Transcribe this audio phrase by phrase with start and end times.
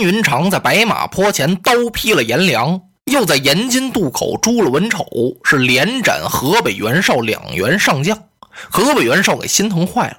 [0.00, 2.80] 云长在白马坡前刀劈了颜良，
[3.10, 5.06] 又在延津渡口诛了文丑，
[5.44, 8.18] 是连斩河北袁绍两员上将。
[8.70, 10.16] 河北袁绍给心疼坏了，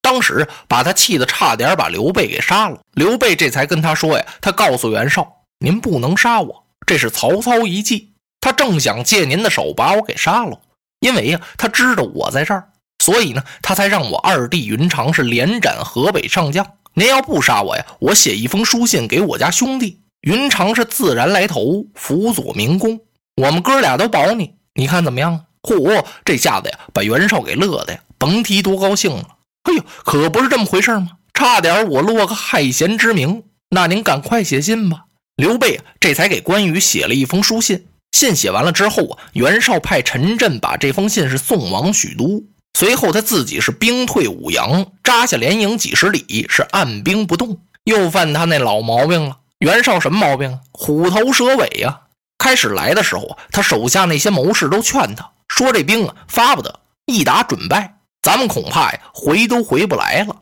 [0.00, 2.78] 当时把他气得差点把刘备给杀了。
[2.94, 5.26] 刘备这才跟他说呀：“他告诉袁绍，
[5.58, 8.12] 您不能杀我，这是曹操一计。
[8.40, 10.60] 他正想借您的手把我给杀了，
[11.00, 12.68] 因为呀，他知道我在这儿，
[13.02, 16.64] 所以呢，他才让我二弟云长是连斩河北上将。
[16.94, 23.00] 您要不杀我呀，我写一封书信给我家兄弟云长，是自然来投，辅佐明公。
[23.36, 29.36] 我们哥俩都保你，你看怎么样？”嚯，这下子呀，把袁绍给乐的呀，甭提多高兴了。
[29.64, 31.10] 哎呦，可不是这么回事吗？
[31.34, 33.42] 差点我落个害贤之名。
[33.68, 35.04] 那您赶快写信吧。
[35.36, 37.86] 刘备，这才给关羽写了一封书信。
[38.12, 42.42] 信写完了之后啊，袁绍派陈震把这封信是送往许都。
[42.74, 47.58] 随后他自己是兵退五阳，扎下连营几十里，是按兵不动。
[47.84, 49.38] 又犯他那老毛病了。
[49.58, 50.60] 袁绍什么毛病啊？
[50.72, 52.00] 虎头蛇尾呀。
[52.38, 55.30] 开始来的时候，他手下那些谋士都劝他。
[55.48, 60.36] 说这兵啊发不得，一打准败，咱们恐怕呀回都回不来了。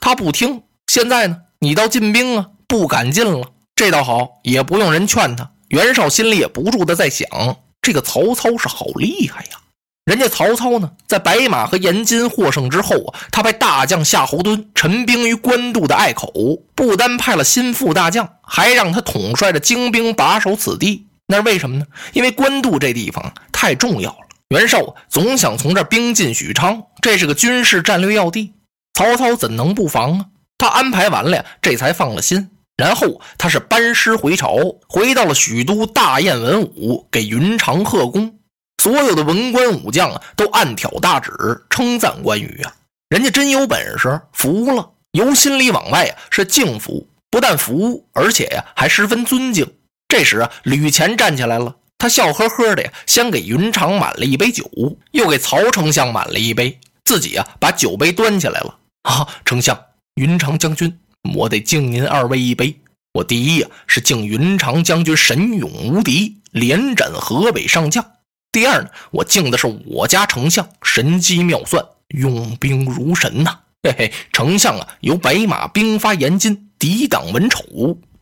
[0.00, 0.62] 他不听。
[0.86, 3.48] 现在呢，你倒进兵啊，不敢进了。
[3.74, 5.50] 这倒好，也不用人劝他。
[5.68, 7.26] 袁绍心里也不住的在想：
[7.82, 9.58] 这个曹操是好厉害呀！
[10.04, 16.32] 人家曹操呢，在白马和延津获胜之后啊，他派大将夏侯惇陈兵于官渡的隘口，
[16.74, 21.06] 不单派了心腹大将，还让他统帅着精兵把守此地。
[21.28, 21.86] 那是为什么呢？
[22.14, 24.18] 因为官渡这地方太重要了。
[24.48, 28.54] 袁绍总想从这兵进许昌，这是个军事战略要地，
[28.94, 30.26] 曹操怎能不防啊？
[30.58, 32.50] 他安排完了呀，这才放了心。
[32.76, 34.56] 然后他是班师回朝，
[34.88, 38.40] 回到了许都，大宴文武，给云长贺功。
[38.82, 41.30] 所有的文官武将啊，都暗挑大指，
[41.70, 42.74] 称赞关羽啊，
[43.10, 44.90] 人家真有本事，服了。
[45.12, 49.72] 由心里往外啊，是敬服，不但服，而且呀，还十分尊敬。
[50.08, 51.76] 这时啊，吕虔站起来了。
[51.96, 54.68] 他笑呵呵的呀，先给云长满了一杯酒，
[55.12, 58.76] 又给曹丞相满了一杯，自己啊把酒杯端起来了。
[59.02, 59.80] 啊，丞相，
[60.16, 60.98] 云长将军，
[61.36, 62.76] 我得敬您二位一杯。
[63.12, 68.02] 我第一呀是敬云长将军神勇无敌，连斩河北上将；
[68.52, 73.60] 第二呢，我敬的是我家丞相神机妙算，用兵如神呐。
[73.82, 77.64] 嘿嘿，丞相啊，由白马兵发延津，抵挡文丑。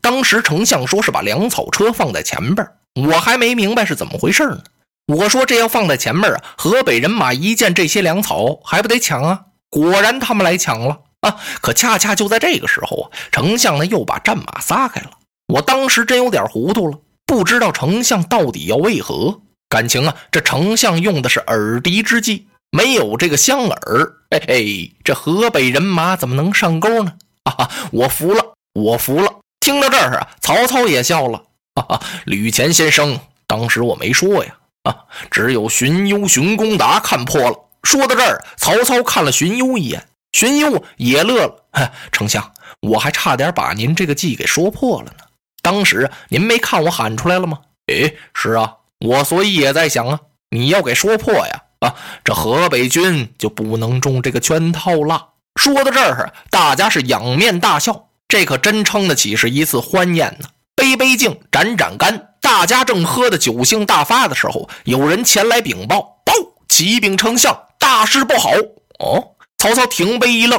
[0.01, 2.67] 当时丞相说是把粮草车放在前边。
[2.95, 4.61] 我还没明白是怎么回事呢。
[5.09, 9.41] 我说这要放在前面啊，河北人马一见这些粮草，还不得抢啊？
[9.69, 11.37] 果然他们来抢了啊！
[11.61, 15.11] 可恰恰就在这个时候啊，丞相呢又把战马撒开了。
[15.49, 19.41] 我当时真有点糊涂了，不知道丞相到底要为何。
[19.71, 27.15] 感情啊，这丞相用的是耳敌之计，没有这个香饵，嘿嘿，这河北人马怎么能上钩呢？
[27.45, 29.33] 啊，我服了，我服了。
[29.61, 31.45] 听到这儿啊，曹操也笑了。
[31.77, 34.97] 哈哈，吕虔先生，当时我没说呀，啊，
[35.31, 37.57] 只有荀攸、荀公达看破了。
[37.85, 41.65] 说到这儿，曹操看了荀攸一眼，荀攸也乐了。
[41.71, 45.25] 哈 丞相，我还差点把您这个计给说破了呢。
[45.63, 47.61] 当时您没看我喊出来了吗？
[47.87, 55.29] 哎，是啊，我所以也在想啊，你要给说破呀，啊，这河北军就不能中这个圈套了。
[55.57, 60.49] 说到这儿，大家是仰面大笑，这可真称得起是一次欢宴呢。
[60.77, 66.33] 杯杯敬，盏盏干，大家正喝的酒兴大发的时候，有人前来禀报：“报，
[66.69, 68.51] 启禀丞相，大事不好！”
[69.01, 70.59] 哦，曹操停杯一愣：“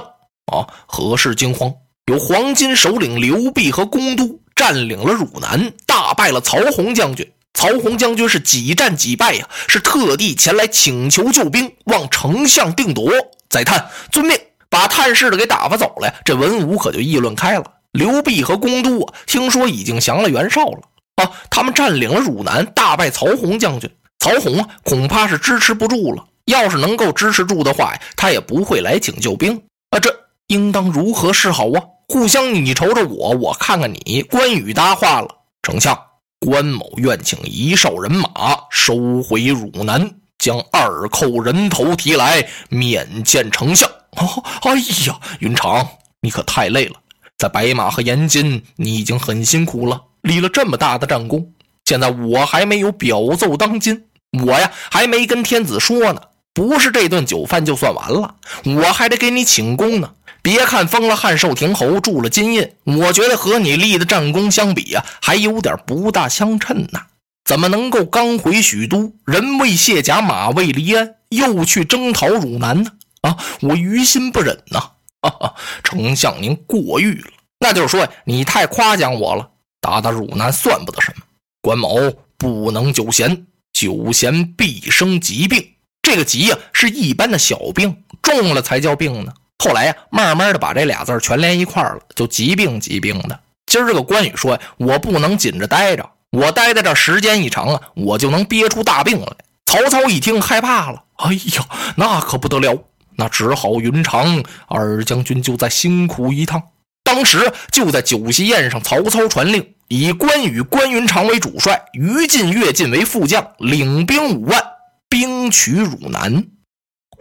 [0.52, 1.74] 啊，何事惊慌？
[2.06, 7.32] 有黄巾首领刘辟和公都占领了汝南，大败了曹洪将军。
[7.54, 9.48] 曹洪将军是几战几败呀？
[9.68, 13.12] 是特地前来请求救兵，望丞相定夺。
[13.50, 14.38] 再探，遵命，
[14.70, 16.14] 把探视的给打发走了呀。
[16.24, 20.80] 这文武可就议论开了。”刘辟和公都啊，听说已经降了袁绍了
[21.18, 23.92] 啊，他们占领了汝南，大败曹洪将军。
[24.20, 26.26] 曹洪啊，恐怕是支持不住了。
[26.46, 30.00] 要是能够支持住的话呀，他也不会来请救兵啊。
[30.00, 30.10] 这
[30.48, 31.84] 应当如何是好啊？
[32.08, 34.22] 互相你瞅瞅我，我看看你。
[34.24, 35.28] 关羽搭话了
[35.62, 35.98] ：“丞相，
[36.44, 38.30] 关某愿请一哨人马
[38.72, 40.10] 收回汝南，
[40.40, 45.88] 将二寇人头提来面见丞相。”哦，哎呀，云长，
[46.22, 46.96] 你可太累了。
[47.38, 51.54] 在白马和延津，你已经很辛苦了，立了这么大的战功。
[51.86, 54.06] 现在我还没有表奏当今，
[54.44, 56.22] 我呀还没跟天子说呢。
[56.54, 58.36] 不是这顿酒饭就算完了，
[58.66, 60.12] 我还得给你请功呢。
[60.42, 67.00] 别看封了汉寿亭侯，铸了金印，我觉得和你立的战功相比啊，还有点不大相称呢。
[67.46, 72.92] 怎么能够刚回许都，人未卸甲，马未离鞍，又去征讨汝南呢？
[73.22, 74.80] 啊，我于心不忍呐。
[75.22, 77.32] 哈哈，丞相您过誉了。
[77.60, 79.50] 那就是说你太夸奖我了。
[79.80, 81.24] 打打汝南算不得什么，
[81.62, 81.98] 关某
[82.38, 85.64] 不能久闲，久闲必生疾病。
[86.02, 89.34] 这个疾呀，是一般的小病，重了才叫病呢。
[89.64, 93.40] 后来呀，慢慢的把这俩字全连一块了，就疾病疾病的。
[93.68, 99.28] 今儿这个关羽说呀，我不能紧着待着，我待在这时间一长啊，我就能憋出大病来。
[99.68, 102.76] 曹操一听害怕了，哎呀，那可不得了，
[103.18, 106.60] 那只好云长二将军就再辛苦一趟。
[107.04, 114.60] 当时就在酒席宴上，曹操传令，以关羽、关云长为主帅，于禁、乐进为副将，领兵五万，
[115.08, 116.46] 兵取汝南。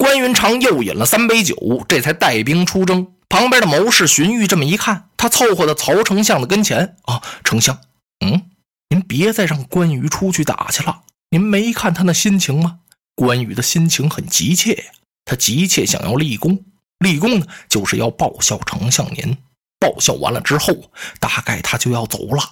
[0.00, 3.12] 关云长又饮了三杯酒，这才带兵出征。
[3.28, 7.78] 旁边的谋士荀彧这么一看，他凑合到曹丞相的跟前啊，丞相，
[8.24, 8.50] 嗯，
[8.88, 11.02] 您别再让关羽出去打去了。
[11.28, 12.78] 您没看他那心情吗？
[13.14, 14.84] 关羽的心情很急切呀，
[15.26, 16.64] 他急切想要立功，
[17.00, 19.36] 立功呢，就是要报效丞相您。
[19.78, 22.42] 报效完了之后，大概他就要走了。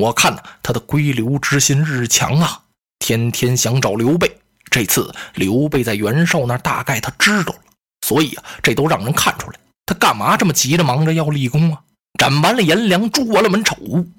[0.00, 2.64] 我看呢，他的归刘之心日强啊，
[2.98, 4.40] 天天想找刘备。
[4.70, 7.60] 这次刘备在袁绍那，大概他知道了，
[8.06, 9.58] 所以啊，这都让人看出来。
[9.86, 11.80] 他干嘛这么急着忙着要立功啊？
[12.18, 13.76] 斩完了颜良，诛完了文丑，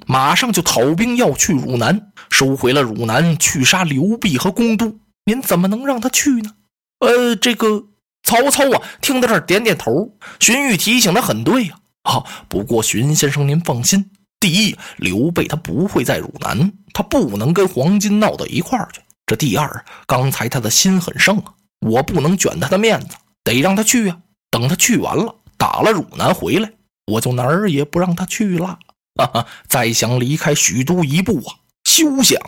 [0.07, 4.97] 马上就讨兵要去汝南，收回了汝南，去杀刘备和公都。
[5.25, 6.51] 您怎么能让他去呢？
[6.99, 7.85] 呃，这个
[8.23, 10.15] 曹操啊，听到这儿点点头。
[10.39, 11.75] 荀彧提醒的很对呀。
[12.03, 14.09] 啊，不过荀先生您放心，
[14.39, 19.01] 第一，刘备他不会在汝南，他不能跟黄巾闹到一块儿去。
[19.29, 24.17] 这第二，刚才他的心很盛啊，我不能卷他的面子，得让他去啊。
[24.49, 26.71] 等他去完了，打了汝南回来，
[27.05, 28.79] 我就哪儿也不让他去了。
[29.13, 31.53] 哈哈，再想离开许都一步啊，
[31.83, 32.39] 休想！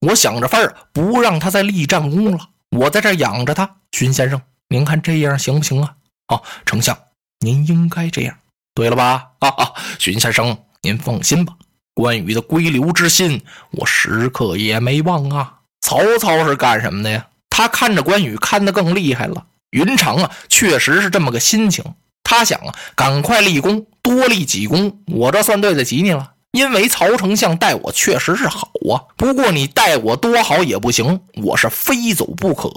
[0.00, 3.76] 我想着法儿不让他再立战功了，我在这养着他。
[3.92, 4.38] 荀先生，
[4.68, 5.96] 您看这样行不行啊？
[6.26, 6.94] 啊，丞相，
[7.40, 8.36] 您应该这样。
[8.74, 9.30] 对了吧？
[9.40, 11.56] 哈哈，荀先生，您放心吧，
[11.94, 15.54] 关羽的归刘之心，我时刻也没忘啊。
[15.80, 17.26] 曹操是干什么的呀？
[17.50, 19.44] 他看着关羽看得更厉害了。
[19.70, 21.84] 云长啊，确实是这么个心情。
[22.22, 26.32] 他想啊，赶快立功，多立几功，我这算对得起你了。
[26.52, 32.68] 因为曹丞相待我确实是好啊，不过你待我多好也不行，我是非走不可。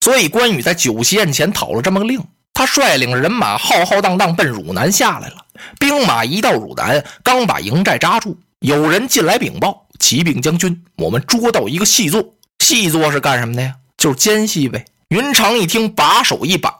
[0.00, 2.22] 所以关羽在酒席宴前讨了这么个令。
[2.54, 5.44] 他率领人马浩浩荡荡奔汝南下来了。
[5.78, 12.34] 兵马一到汝南，刚把营寨扎住，有人进来禀报：“启禀将军，我们捉到一个细作。
[12.58, 13.74] 细作是干什么的呀？
[13.96, 16.70] 就是奸细呗。”云长一听，把手一摆：“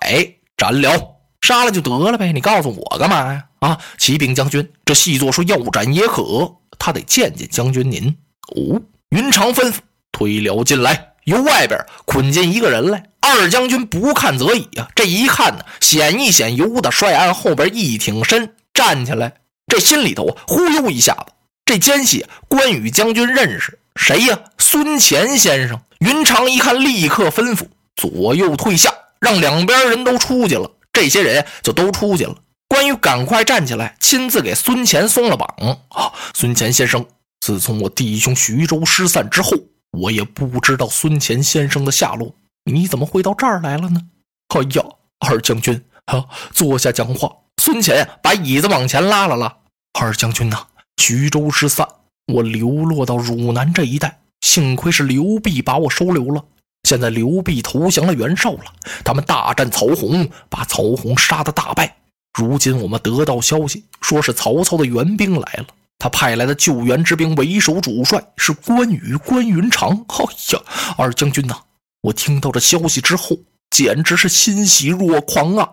[0.57, 2.33] 斩了，杀了就得了呗！
[2.33, 8.17] 你告诉我干嘛呀？”啊，启禀将军，这细作说要斩也可，他得见见将军您。
[8.49, 9.77] 哦，云长吩咐
[10.11, 13.05] 推了进来，由外边捆进一个人来。
[13.21, 14.89] 二将军不看则已啊！
[14.95, 19.35] 这一看呢，显一显由得帅案后边一挺身站起来，
[19.69, 21.33] 这心里头忽悠一下子。
[21.65, 24.39] 这奸细关羽将军认识谁呀？
[24.59, 25.81] 孙乾先生。
[26.01, 27.67] 云长一看，立刻吩咐
[27.97, 30.71] 左右退下，让两边人都出去了。
[30.93, 32.37] 这些人就都出去了。
[32.69, 35.49] 关羽赶快站起来，亲自给孙乾松了绑。
[35.89, 37.07] 啊，孙乾先生，
[37.41, 39.53] 自从我弟兄徐州失散之后，
[39.93, 42.35] 我也不知道孙乾先生的下落。
[42.65, 44.01] 你怎么会到这儿来了呢？
[44.49, 44.85] 哎呀，
[45.21, 47.31] 二将军啊，坐下讲话。
[47.63, 49.57] 孙乾把椅子往前拉了拉。
[49.99, 50.67] 二将军呐，
[50.99, 51.89] 徐州失散，
[52.27, 56.45] 我流落到汝南这一带，幸亏是刘备把我收留了。
[56.83, 58.65] 现在刘备投降了袁绍了，
[59.05, 61.97] 他们大战曹洪，把曹洪杀得大败。
[62.39, 65.67] 如今我们得到消息，说是曹操的援兵来了，
[65.99, 70.05] 他派来的救援之兵为首主帅是关羽关云长。
[70.09, 70.61] 哎呀，
[70.97, 71.57] 二将军呐！
[72.03, 73.39] 我听到这消息之后，
[73.71, 75.69] 简直是欣喜若狂啊，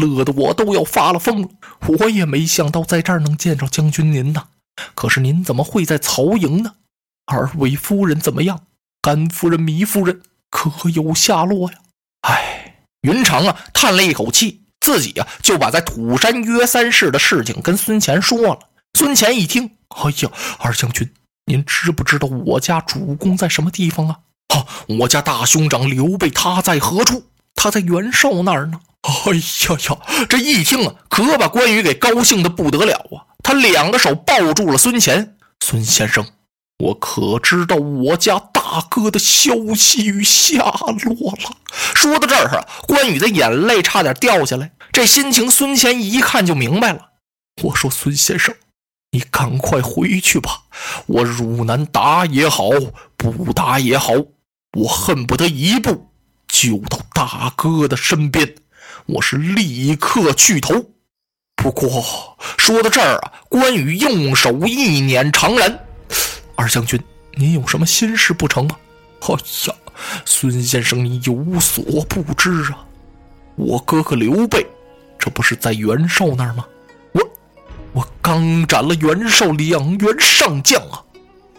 [0.00, 1.48] 乐得我都要发了疯了。
[1.86, 4.44] 我也没想到在这儿能见着将军您呐。
[4.94, 6.74] 可是您怎么会在曹营呢？
[7.26, 8.62] 二位夫人怎么样？
[9.00, 11.78] 甘夫人、糜夫人可有下落呀？
[12.22, 18.58] 哎，云长啊，叹了一口气，自己啊就把在土山约三世的事情跟孙乾说了。
[18.94, 21.12] 孙乾一听，哎呀，二将军，
[21.44, 24.20] 您知不知道我家主公在什么地方啊？
[24.48, 24.66] 啊！
[25.00, 27.22] 我家大兄长刘备他在何处？
[27.58, 28.78] 他在袁绍那儿呢。
[29.02, 30.26] 哎呀呀！
[30.28, 33.34] 这一听啊，可把关羽给高兴的不得了啊！
[33.42, 35.36] 他两个手抱住了孙乾。
[35.64, 36.24] 孙先生，
[36.78, 41.56] 我可知道我家大哥的消息与下落了？
[41.94, 44.70] 说到这儿啊，关羽的眼泪差点掉下来。
[44.92, 47.10] 这心情，孙乾一看就明白了。
[47.64, 48.54] 我说：“孙先生，
[49.10, 50.62] 你赶快回去吧。
[51.06, 52.68] 我汝南打也好，
[53.16, 54.12] 不打也好。”
[54.78, 56.10] 我恨不得一步
[56.48, 58.54] 就到大哥的身边，
[59.06, 60.90] 我是立刻去投。
[61.54, 65.78] 不过说到这儿啊，关羽用手一捻长髯
[66.56, 66.98] ：“二将军，
[67.34, 68.76] 您有什么心事不成吗
[69.20, 69.34] ？”“哎
[69.66, 69.74] 呀，
[70.24, 72.86] 孙先生，你有所不知啊，
[73.56, 74.64] 我哥哥刘备，
[75.18, 76.64] 这不是在袁绍那儿吗？
[77.12, 77.20] 我，
[77.92, 81.02] 我刚斩了袁绍两员上将啊！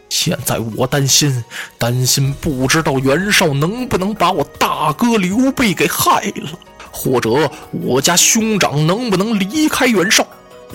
[0.08, 1.44] 现在我担心，
[1.78, 4.44] 担心不知道袁绍能不能把我
[4.90, 6.50] 大哥刘备给害了。”
[6.92, 7.30] 或者
[7.72, 10.26] 我家兄长能不能离开袁绍？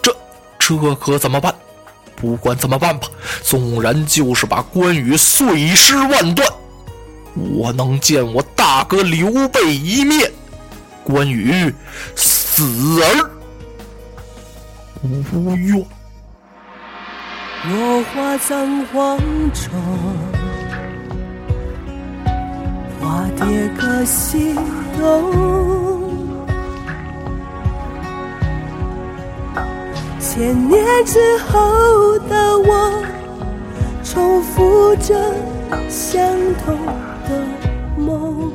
[0.01, 0.17] 这
[0.61, 1.53] 这可怎么办？
[2.15, 3.09] 不管怎么办吧，
[3.43, 6.49] 纵然就是把关羽碎尸万段，
[7.35, 10.31] 我能见我大哥刘备一面，
[11.03, 11.75] 关羽
[12.15, 13.31] 死而
[15.03, 15.85] 无怨。
[17.65, 19.19] 落花葬黄
[19.53, 19.73] 冢，
[23.05, 24.55] 化蝶各西
[24.99, 26.03] 东。
[30.19, 33.05] 千年之后的我，
[34.03, 35.15] 重复着
[35.91, 36.19] 相
[36.65, 36.75] 同
[37.29, 37.45] 的
[37.99, 38.51] 梦。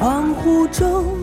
[0.00, 1.21] 恍惚中。